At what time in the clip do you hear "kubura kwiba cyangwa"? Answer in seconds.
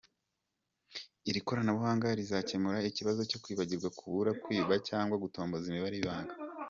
3.97-5.15